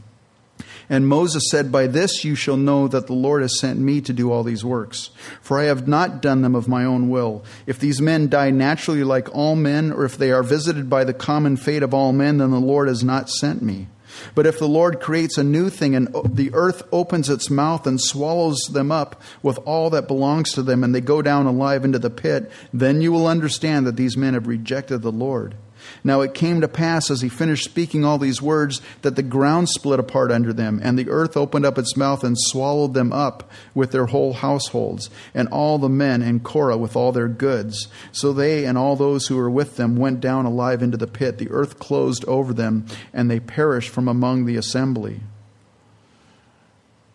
[0.89, 4.11] And Moses said, By this you shall know that the Lord has sent me to
[4.11, 5.11] do all these works.
[5.41, 7.45] For I have not done them of my own will.
[7.65, 11.13] If these men die naturally like all men, or if they are visited by the
[11.13, 13.87] common fate of all men, then the Lord has not sent me.
[14.35, 17.99] But if the Lord creates a new thing and the earth opens its mouth and
[17.99, 21.99] swallows them up with all that belongs to them, and they go down alive into
[21.99, 25.55] the pit, then you will understand that these men have rejected the Lord.
[26.03, 29.69] Now it came to pass as he finished speaking all these words that the ground
[29.69, 33.49] split apart under them, and the earth opened up its mouth and swallowed them up
[33.73, 37.87] with their whole households, and all the men and Korah with all their goods.
[38.11, 41.37] So they and all those who were with them went down alive into the pit.
[41.37, 45.21] The earth closed over them, and they perished from among the assembly.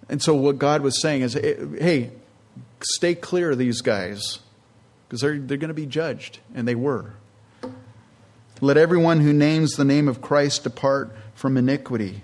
[0.09, 2.11] And so what God was saying is, hey,
[2.83, 4.39] stay clear of these guys
[5.07, 6.39] because they're, they're going to be judged.
[6.55, 7.13] And they were.
[8.61, 12.23] Let everyone who names the name of Christ depart from iniquity.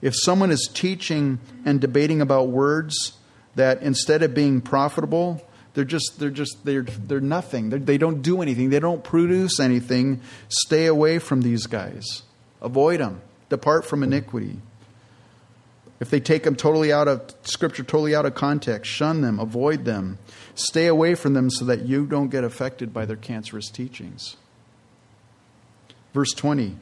[0.00, 3.14] If someone is teaching and debating about words
[3.54, 7.70] that instead of being profitable, they're just they're just they're they're nothing.
[7.70, 8.70] They're, they do not do anything.
[8.70, 10.20] They don't produce anything.
[10.48, 12.22] Stay away from these guys.
[12.62, 13.20] Avoid them.
[13.50, 14.56] Depart from iniquity.
[16.00, 19.84] If they take them totally out of scripture, totally out of context, shun them, avoid
[19.84, 20.18] them.
[20.54, 24.36] Stay away from them so that you don't get affected by their cancerous teachings.
[26.14, 26.76] Verse 20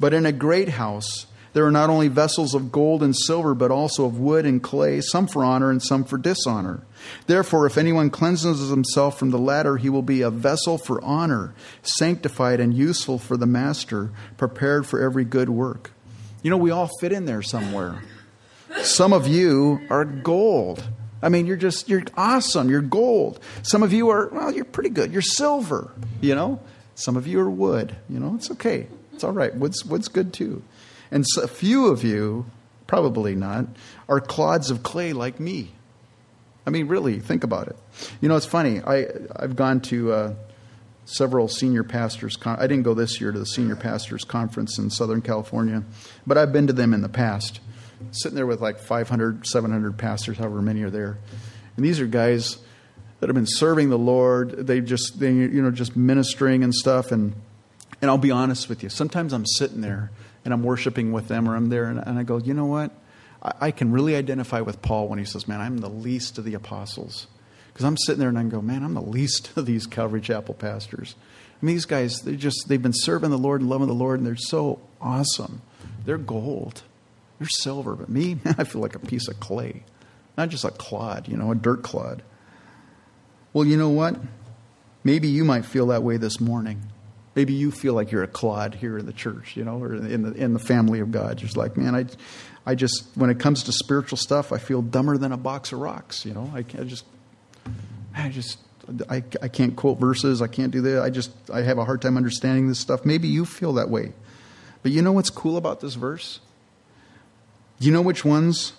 [0.00, 3.70] But in a great house there are not only vessels of gold and silver, but
[3.70, 6.82] also of wood and clay, some for honor and some for dishonor.
[7.28, 11.54] Therefore, if anyone cleanses himself from the latter, he will be a vessel for honor,
[11.82, 15.92] sanctified and useful for the master, prepared for every good work.
[16.42, 18.02] You know, we all fit in there somewhere.
[18.82, 20.82] Some of you are gold.
[21.22, 22.68] I mean, you're just, you're awesome.
[22.68, 23.38] You're gold.
[23.62, 25.12] Some of you are, well, you're pretty good.
[25.12, 26.60] You're silver, you know?
[26.94, 27.96] Some of you are wood.
[28.08, 28.86] You know, it's okay.
[29.12, 29.54] It's all right.
[29.54, 30.62] Wood's, wood's good too.
[31.10, 32.46] And so a few of you,
[32.86, 33.66] probably not,
[34.08, 35.72] are clods of clay like me.
[36.66, 37.76] I mean, really, think about it.
[38.20, 38.80] You know, it's funny.
[38.80, 40.34] I, I've gone to uh,
[41.04, 42.36] several senior pastors.
[42.36, 45.84] Con- I didn't go this year to the senior pastors conference in Southern California,
[46.26, 47.60] but I've been to them in the past.
[48.10, 51.18] Sitting there with like 500, 700 pastors, however many are there.
[51.76, 52.58] And these are guys
[53.20, 54.66] that have been serving the Lord.
[54.66, 57.12] They just, they, you know, just ministering and stuff.
[57.12, 57.34] And,
[58.00, 58.88] and I'll be honest with you.
[58.88, 60.10] Sometimes I'm sitting there
[60.44, 62.90] and I'm worshiping with them or I'm there and, and I go, you know what?
[63.42, 66.44] I, I, can really identify with Paul when he says, man, I'm the least of
[66.44, 67.26] the apostles.
[67.72, 70.54] Because I'm sitting there and I go, man, I'm the least of these Calvary Chapel
[70.54, 71.16] pastors.
[71.60, 74.20] I mean, these guys, they just, they've been serving the Lord and loving the Lord
[74.20, 75.62] and they're so awesome.
[76.04, 76.82] They're gold.
[77.38, 77.94] They're silver.
[77.94, 79.84] But me, I feel like a piece of clay.
[80.36, 82.22] Not just a clod, you know, a dirt clod.
[83.54, 84.16] Well, you know what?
[85.04, 86.82] Maybe you might feel that way this morning.
[87.36, 90.22] Maybe you feel like you're a clod here in the church, you know, or in
[90.22, 91.38] the, in the family of God.
[91.38, 92.06] Just like, man, I,
[92.66, 95.78] I just, when it comes to spiritual stuff, I feel dumber than a box of
[95.78, 96.50] rocks, you know.
[96.52, 97.04] I, I just,
[98.16, 98.58] I just,
[99.08, 100.42] I, I can't quote verses.
[100.42, 101.02] I can't do that.
[101.02, 103.04] I just, I have a hard time understanding this stuff.
[103.04, 104.14] Maybe you feel that way.
[104.82, 106.40] But you know what's cool about this verse?
[107.78, 108.72] You know which ones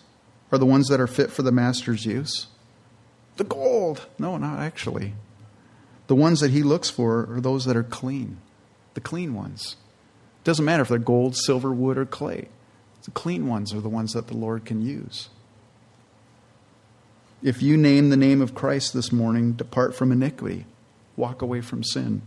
[0.52, 2.48] are the ones that are fit for the master's use?
[3.38, 4.08] The gold.
[4.18, 5.14] No, not actually.
[6.08, 8.38] The ones that he looks for are those that are clean,
[8.94, 9.76] the clean ones.
[10.42, 12.50] It doesn't matter if they're gold, silver, wood, or clay.
[13.04, 15.30] The clean ones are the ones that the Lord can use.
[17.44, 20.66] If you name the name of Christ this morning, depart from iniquity,
[21.16, 22.22] walk away from sin.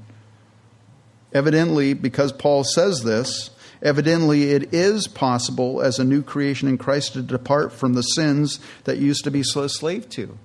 [1.32, 3.50] Evidently, because Paul says this,
[3.82, 8.60] evidently it is possible as a new creation in Christ to depart from the sins
[8.84, 10.38] that used to be so slave to.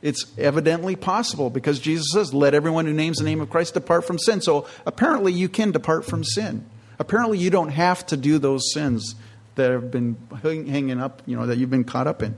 [0.00, 4.06] It's evidently possible because Jesus says, Let everyone who names the name of Christ depart
[4.06, 4.40] from sin.
[4.40, 6.64] So apparently you can depart from sin.
[6.98, 9.14] Apparently you don't have to do those sins
[9.56, 12.36] that have been hanging up, you know, that you've been caught up in.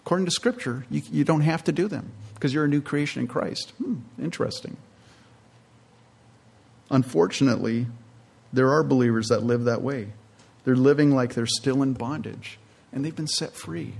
[0.00, 3.22] According to Scripture, you, you don't have to do them because you're a new creation
[3.22, 3.70] in Christ.
[3.78, 4.76] Hmm, interesting.
[6.90, 7.86] Unfortunately,
[8.52, 10.08] there are believers that live that way.
[10.64, 12.58] They're living like they're still in bondage,
[12.92, 13.94] and they've been set free.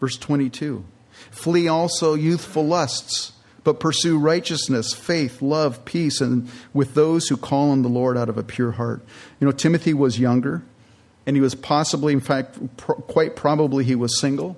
[0.00, 0.84] Verse 22
[1.30, 3.32] Flee also youthful lusts,
[3.64, 8.28] but pursue righteousness, faith, love, peace, and with those who call on the Lord out
[8.28, 9.04] of a pure heart.
[9.40, 10.62] You know, Timothy was younger,
[11.26, 14.56] and he was possibly, in fact, quite probably, he was single.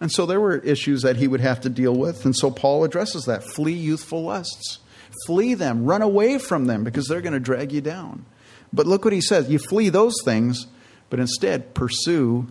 [0.00, 2.24] And so there were issues that he would have to deal with.
[2.24, 4.80] And so Paul addresses that flee youthful lusts.
[5.26, 8.26] Flee them, run away from them because they're going to drag you down.
[8.72, 10.66] But look what he says you flee those things,
[11.08, 12.48] but instead pursue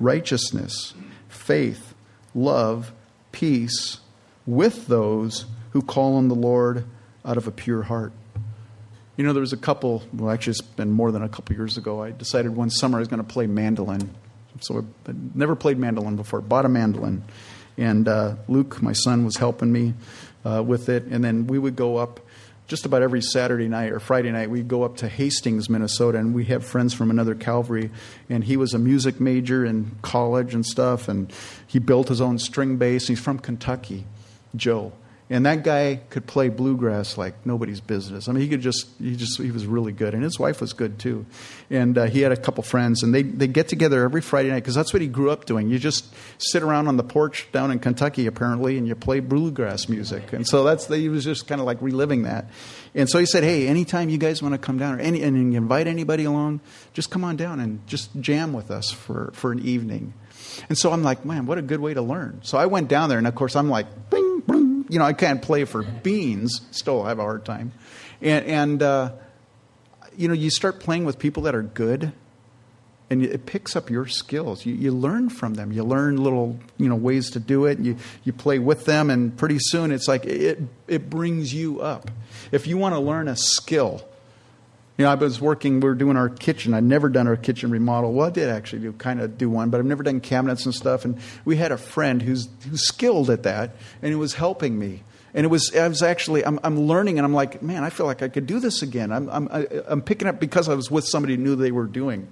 [0.00, 0.94] righteousness,
[1.28, 1.87] faith,
[2.34, 2.92] love,
[3.32, 3.98] peace
[4.46, 6.84] with those who call on the Lord
[7.24, 8.12] out of a pure heart.
[9.16, 11.76] You know, there was a couple, well, actually, it's been more than a couple years
[11.76, 12.02] ago.
[12.02, 14.14] I decided one summer I was going to play mandolin.
[14.60, 17.24] So I never played mandolin before, bought a mandolin.
[17.76, 19.94] And uh, Luke, my son, was helping me
[20.44, 21.04] uh, with it.
[21.04, 22.20] And then we would go up
[22.68, 26.34] just about every Saturday night or Friday night, we'd go up to Hastings, Minnesota, and
[26.34, 27.90] we have friends from another Calvary.
[28.28, 31.32] And he was a music major in college and stuff, and
[31.66, 33.08] he built his own string bass.
[33.08, 34.04] He's from Kentucky,
[34.54, 34.92] Joe.
[35.30, 38.28] And that guy could play bluegrass like nobody's business.
[38.28, 40.14] I mean, he could just, he just, he was really good.
[40.14, 41.26] And his wife was good too.
[41.68, 44.60] And uh, he had a couple friends, and they, they get together every Friday night
[44.60, 45.68] because that's what he grew up doing.
[45.68, 46.06] You just
[46.38, 50.32] sit around on the porch down in Kentucky, apparently, and you play bluegrass music.
[50.32, 52.46] And so that's, he was just kind of like reliving that.
[52.94, 55.54] And so he said, hey, anytime you guys want to come down or any, and
[55.54, 56.60] invite anybody along,
[56.94, 60.14] just come on down and just jam with us for, for an evening.
[60.70, 62.40] And so I'm like, man, what a good way to learn.
[62.42, 64.27] So I went down there, and of course, I'm like, bing,
[64.88, 66.60] you know, I can't play for beans.
[66.70, 67.72] Still have a hard time.
[68.20, 69.12] And, and uh,
[70.16, 72.12] you know, you start playing with people that are good,
[73.10, 74.66] and it picks up your skills.
[74.66, 75.72] You, you learn from them.
[75.72, 77.78] You learn little, you know, ways to do it.
[77.78, 82.10] You, you play with them, and pretty soon it's like it, it brings you up.
[82.50, 84.06] If you want to learn a skill,
[84.98, 86.74] you know, I was working, we were doing our kitchen.
[86.74, 88.12] I'd never done our kitchen remodel.
[88.12, 90.74] Well, I did actually do kind of do one, but I've never done cabinets and
[90.74, 91.04] stuff.
[91.04, 95.04] And we had a friend who's, who's skilled at that, and he was helping me.
[95.34, 98.06] And it was, I was actually, I'm, I'm learning, and I'm like, man, I feel
[98.06, 99.12] like I could do this again.
[99.12, 99.48] I'm, I'm,
[99.86, 102.26] I'm picking up because I was with somebody who knew they were doing.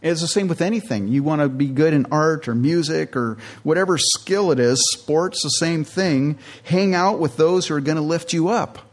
[0.00, 1.08] It's the same with anything.
[1.08, 5.42] You want to be good in art or music or whatever skill it is, sports,
[5.42, 6.38] the same thing.
[6.62, 8.85] Hang out with those who are going to lift you up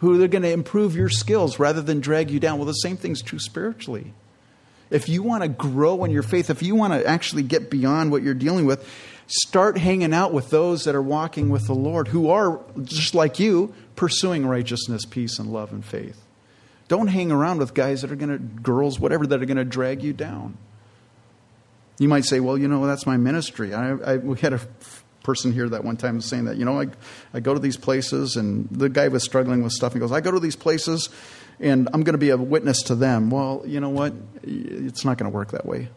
[0.00, 2.58] who are going to improve your skills rather than drag you down.
[2.58, 4.12] Well, the same thing's true spiritually.
[4.90, 8.10] If you want to grow in your faith, if you want to actually get beyond
[8.10, 8.88] what you're dealing with,
[9.26, 13.38] start hanging out with those that are walking with the Lord, who are, just like
[13.38, 16.20] you, pursuing righteousness, peace, and love and faith.
[16.88, 19.64] Don't hang around with guys that are going to, girls, whatever, that are going to
[19.64, 20.56] drag you down.
[21.98, 23.74] You might say, well, you know, that's my ministry.
[23.74, 24.60] I, I, we had a
[25.22, 26.88] person here that one time was saying that, you know, I,
[27.34, 29.92] I go to these places, and the guy was struggling with stuff.
[29.92, 31.08] He goes, I go to these places,
[31.58, 33.30] and I'm going to be a witness to them.
[33.30, 34.14] Well, you know what?
[34.42, 35.88] It's not going to work that way.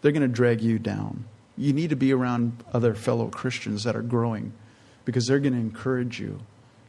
[0.00, 1.24] They're going to drag you down.
[1.56, 4.52] You need to be around other fellow Christians that are growing
[5.04, 6.40] because they're going to encourage you.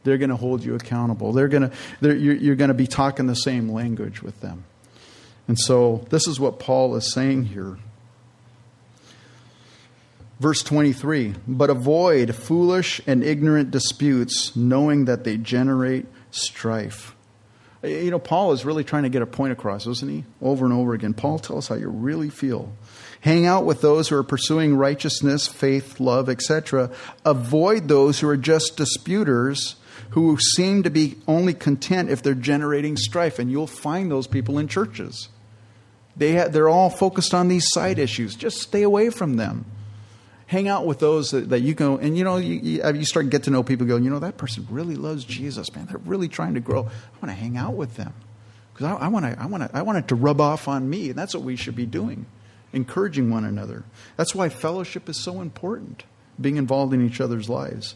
[0.04, 1.32] They're going to hold you accountable.
[1.32, 4.64] They're going to, they're, you're, you're going to be talking the same language with them.
[5.46, 7.78] And so, this is what Paul is saying here.
[10.44, 17.16] Verse 23 But avoid foolish and ignorant disputes, knowing that they generate strife.
[17.82, 20.24] You know, Paul is really trying to get a point across, isn't he?
[20.42, 21.14] Over and over again.
[21.14, 22.70] Paul, tell us how you really feel.
[23.22, 26.90] Hang out with those who are pursuing righteousness, faith, love, etc.
[27.24, 29.76] Avoid those who are just disputers,
[30.10, 33.38] who seem to be only content if they're generating strife.
[33.38, 35.30] And you'll find those people in churches.
[36.14, 38.34] They ha- they're all focused on these side issues.
[38.34, 39.64] Just stay away from them
[40.46, 43.30] hang out with those that, that you go and you know you, you, start to
[43.30, 45.86] get to know people go you know that person really loves jesus man.
[45.86, 46.80] They're really trying to grow.
[46.80, 48.12] I want to hang out with them.
[48.72, 50.88] Because I, I want to I want to I want it to rub off on
[50.88, 52.26] me and that's what we should be doing
[52.72, 53.84] encouraging one another.
[54.16, 56.04] That's why fellowship is so important
[56.40, 57.94] being involved in each other's lives.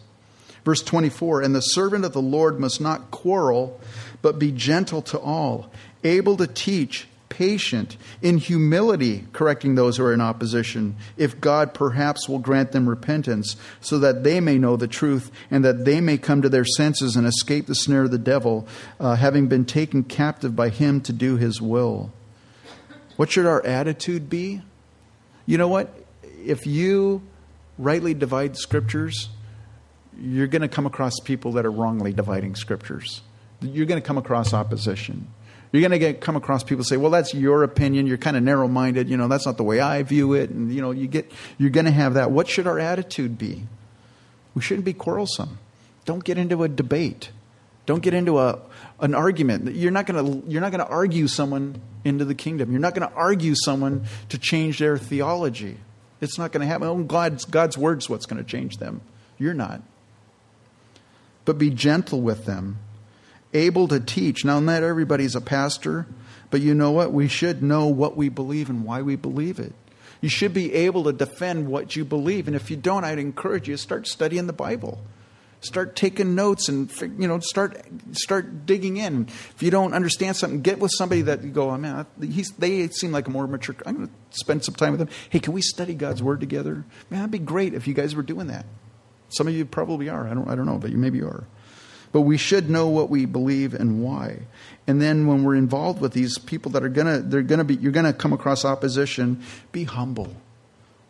[0.64, 3.81] Verse 24 and the servant of the lord must not quarrel
[4.22, 5.70] but be gentle to all
[6.05, 12.29] able to teach patient, in humility, correcting those who are in opposition, if God perhaps
[12.29, 16.18] will grant them repentance, so that they may know the truth and that they may
[16.18, 18.66] come to their senses and escape the snare of the devil,
[18.99, 22.12] uh, having been taken captive by him to do his will.
[23.16, 24.62] What should our attitude be?
[25.47, 25.93] You know what?
[26.45, 27.22] If you
[27.79, 29.29] rightly divide scriptures,
[30.20, 33.22] you're going to come across people that are wrongly dividing scriptures.
[33.61, 35.29] You're going to come across opposition.
[35.73, 38.07] You're going to get come across people say, "Well, that's your opinion.
[38.07, 39.09] You're kind of narrow-minded.
[39.09, 41.71] You know, that's not the way I view it." And you know, you get you're
[41.71, 42.31] going to have that.
[42.31, 43.64] What should our attitude be?
[44.55, 45.59] We shouldn't be quarrelsome.
[46.05, 47.31] Don't get into a debate.
[47.85, 48.61] Don't get into a
[49.01, 49.75] an argument.
[49.75, 52.71] You're not going to you're not going to argue someone into the kingdom.
[52.71, 55.77] You're not going to argue someone to change their theology.
[56.21, 56.89] It's not going to happen.
[56.89, 59.03] Oh, God's God's word's what's going to change them.
[59.39, 59.83] You're not.
[61.45, 62.79] But be gentle with them
[63.53, 64.44] able to teach.
[64.44, 66.07] Now, not everybody's a pastor,
[66.51, 67.12] but you know what?
[67.12, 69.72] We should know what we believe and why we believe it.
[70.20, 72.49] You should be able to defend what you believe.
[72.49, 75.01] And if you don't, I'd encourage you to start studying the Bible.
[75.61, 76.88] Start taking notes and
[77.18, 79.26] you know start start digging in.
[79.26, 82.86] If you don't understand something, get with somebody that you go, oh man, he's, they
[82.88, 83.74] seem like a more mature.
[83.84, 85.09] I'm going to spend some time with them.
[85.30, 86.84] Hey, can we study God's word together?
[87.11, 88.66] Man, that'd be great if you guys were doing that.
[89.30, 90.28] Some of you probably are.
[90.28, 91.44] I don't I don't know, but you maybe are.
[92.13, 94.41] But we should know what we believe and why.
[94.87, 97.93] And then when we're involved with these people that are gonna, they're gonna be, you're
[97.93, 99.43] gonna come across opposition.
[99.73, 100.35] Be humble.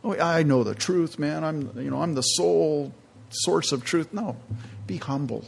[0.03, 1.45] Oh, I know the truth, man.
[1.45, 2.93] I'm, you know, I'm the sole
[3.31, 4.13] source of truth.
[4.13, 4.37] No,
[4.87, 5.45] be humble.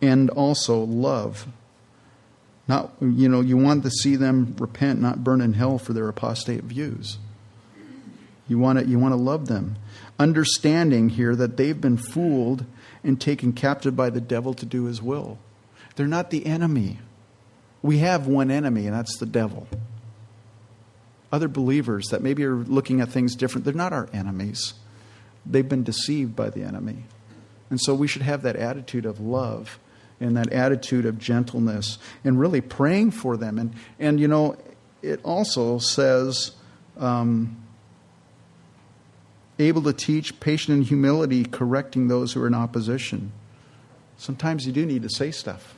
[0.00, 1.46] And also love.
[2.68, 6.08] Not, you know, you want to see them repent, not burn in hell for their
[6.08, 7.18] apostate views.
[8.48, 9.76] You want to, you want to love them.
[10.18, 12.64] Understanding here that they've been fooled
[13.06, 15.38] and taken captive by the devil to do his will.
[15.94, 16.98] They're not the enemy.
[17.82, 19.68] We have one enemy, and that's the devil.
[21.32, 24.74] Other believers that maybe are looking at things different, they're not our enemies.
[25.44, 27.04] They've been deceived by the enemy.
[27.70, 29.78] And so we should have that attitude of love
[30.20, 33.58] and that attitude of gentleness and really praying for them.
[33.58, 34.56] And, and you know,
[35.02, 36.52] it also says,
[36.96, 37.62] um,
[39.58, 43.32] able to teach, patient in humility, correcting those who are in opposition.
[44.18, 45.74] Sometimes you do need to say stuff.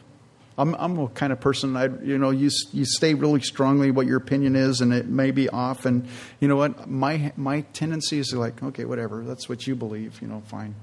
[0.57, 4.09] I'm, I'm a kind of person, I, you know, you, you stay really strongly what
[4.09, 5.87] your opinion is, and it may be off.
[5.87, 6.09] And
[6.41, 6.91] you know what?
[6.91, 10.75] My, my tendency is like, okay, whatever, that's what you believe, you know, fine.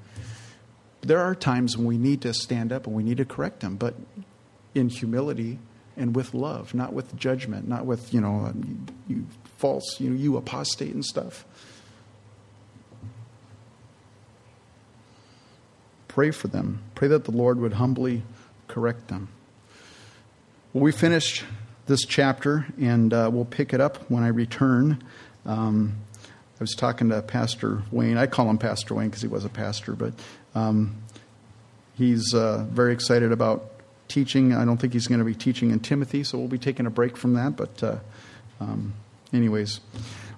[1.02, 3.76] There are times when we need to stand up and we need to correct them,
[3.76, 3.96] but
[4.74, 5.60] in humility
[5.98, 9.28] and with love, not with judgment, not with, you know, um, you, you
[9.58, 11.46] false, you, you apostate and stuff.
[16.16, 16.80] Pray for them.
[16.96, 18.24] Pray that the Lord would humbly
[18.70, 19.28] correct them.
[20.72, 21.44] Well, we finished
[21.88, 25.04] this chapter, and uh, we'll pick it up when I return.
[25.46, 28.16] Um, I was talking to Pastor Wayne.
[28.16, 30.14] I call him Pastor Wayne because he was a pastor, but
[30.56, 30.96] um,
[31.98, 33.72] he's uh, very excited about
[34.08, 34.54] teaching.
[34.54, 36.90] I don't think he's going to be teaching in Timothy, so we'll be taking a
[36.90, 37.58] break from that.
[37.58, 37.98] But, uh,
[38.62, 38.94] um,
[39.34, 39.82] anyways,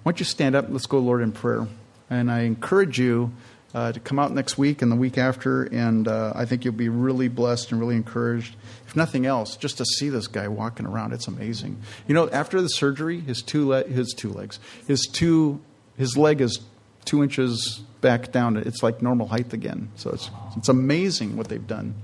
[0.02, 0.66] why don't you stand up?
[0.70, 1.68] Let's go, Lord, in prayer.
[2.10, 3.30] And I encourage you
[3.74, 6.74] uh, to come out next week and the week after, and uh, I think you'll
[6.74, 8.56] be really blessed and really encouraged.
[8.86, 11.82] If nothing else, just to see this guy walking around, it's amazing.
[12.06, 15.60] You know, after the surgery, his two le- his two legs, his two
[15.96, 16.60] his leg is
[17.04, 18.56] two inches back down.
[18.56, 19.90] It's like normal height again.
[19.96, 21.94] So it's it's amazing what they've done.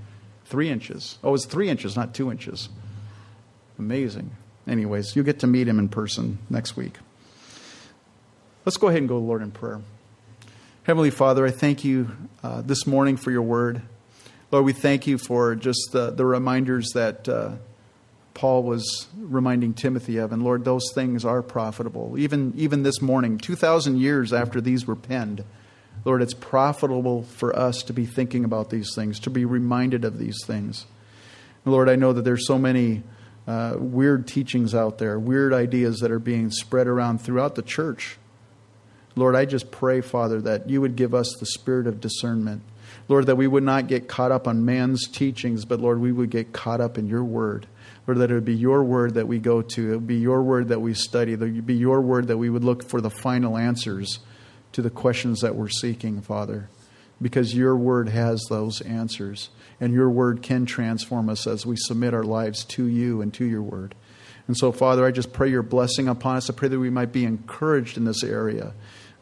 [0.45, 1.17] Three inches.
[1.23, 2.69] Oh, it's three inches, not two inches.
[3.79, 4.31] Amazing.
[4.67, 6.97] Anyways, you'll get to meet him in person next week.
[8.65, 9.81] Let's go ahead and go, Lord, in prayer.
[10.85, 13.81] Heavenly Father, I thank you uh, this morning for your word.
[14.51, 17.53] Lord, we thank you for just the, the reminders that uh,
[18.35, 20.31] Paul was reminding Timothy of.
[20.31, 22.19] And Lord, those things are profitable.
[22.19, 25.43] Even, even this morning, 2,000 years after these were penned,
[26.03, 30.19] Lord, it's profitable for us to be thinking about these things, to be reminded of
[30.19, 30.85] these things.
[31.65, 33.01] Lord, I know that there's so many
[33.47, 38.19] uh, weird teachings out there, weird ideas that are being spread around throughout the church
[39.15, 42.61] Lord, I just pray, Father, that you would give us the spirit of discernment.
[43.07, 46.29] Lord, that we would not get caught up on man's teachings, but Lord, we would
[46.29, 47.67] get caught up in your word.
[48.07, 49.91] Lord, that it would be your word that we go to.
[49.91, 51.33] It would be your word that we study.
[51.33, 54.19] It would be your word that we would look for the final answers
[54.73, 56.69] to the questions that we're seeking, Father.
[57.21, 59.49] Because your word has those answers.
[59.79, 63.45] And your word can transform us as we submit our lives to you and to
[63.45, 63.95] your word.
[64.47, 66.49] And so, Father, I just pray your blessing upon us.
[66.49, 68.73] I pray that we might be encouraged in this area.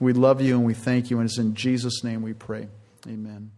[0.03, 2.67] We love you and we thank you, and it's in Jesus' name we pray.
[3.07, 3.51] Amen.